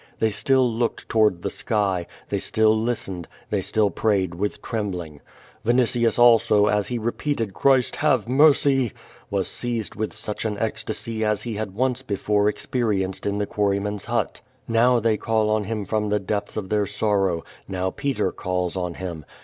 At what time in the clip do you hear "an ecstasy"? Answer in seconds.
10.43-11.23